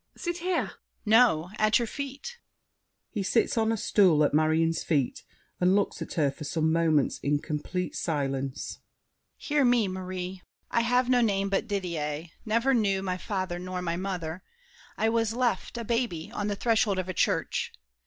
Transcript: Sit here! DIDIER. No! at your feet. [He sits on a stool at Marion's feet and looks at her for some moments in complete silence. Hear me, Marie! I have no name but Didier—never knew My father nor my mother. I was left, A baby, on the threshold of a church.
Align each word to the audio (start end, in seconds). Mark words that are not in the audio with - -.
Sit 0.17 0.37
here! 0.39 0.61
DIDIER. 0.63 0.75
No! 1.05 1.49
at 1.59 1.77
your 1.77 1.85
feet. 1.85 2.39
[He 3.11 3.21
sits 3.21 3.55
on 3.55 3.71
a 3.71 3.77
stool 3.77 4.23
at 4.23 4.33
Marion's 4.33 4.83
feet 4.83 5.23
and 5.59 5.75
looks 5.75 6.01
at 6.01 6.13
her 6.13 6.31
for 6.31 6.43
some 6.43 6.73
moments 6.73 7.19
in 7.19 7.37
complete 7.37 7.95
silence. 7.95 8.79
Hear 9.37 9.63
me, 9.63 9.87
Marie! 9.87 10.41
I 10.71 10.81
have 10.81 11.07
no 11.07 11.21
name 11.21 11.49
but 11.49 11.67
Didier—never 11.67 12.73
knew 12.73 13.03
My 13.03 13.17
father 13.17 13.59
nor 13.59 13.83
my 13.83 13.95
mother. 13.95 14.41
I 14.97 15.07
was 15.07 15.33
left, 15.35 15.77
A 15.77 15.83
baby, 15.83 16.31
on 16.31 16.47
the 16.47 16.55
threshold 16.55 16.97
of 16.97 17.07
a 17.07 17.13
church. 17.13 17.71